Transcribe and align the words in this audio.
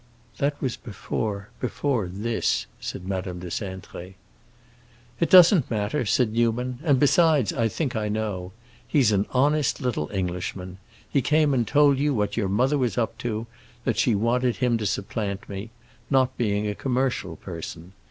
"That 0.39 0.59
was 0.59 0.77
before—before 0.77 2.07
this," 2.07 2.65
said 2.79 3.07
Madame 3.07 3.37
de 3.37 3.49
Cintré. 3.51 4.15
"It 5.19 5.29
doesn't 5.29 5.69
matter," 5.69 6.07
said 6.07 6.33
Newman; 6.33 6.79
"and, 6.83 6.99
besides, 6.99 7.53
I 7.53 7.67
think 7.67 7.95
I 7.95 8.09
know. 8.09 8.51
He's 8.87 9.11
an 9.11 9.27
honest 9.29 9.79
little 9.79 10.09
Englishman. 10.11 10.79
He 11.07 11.21
came 11.21 11.53
and 11.53 11.67
told 11.67 11.99
you 11.99 12.15
what 12.15 12.35
your 12.35 12.49
mother 12.49 12.79
was 12.79 12.97
up 12.97 13.15
to—that 13.19 13.99
she 13.99 14.15
wanted 14.15 14.55
him 14.55 14.75
to 14.79 14.87
supplant 14.87 15.47
me; 15.47 15.69
not 16.09 16.35
being 16.35 16.67
a 16.67 16.73
commercial 16.73 17.35
person. 17.35 17.93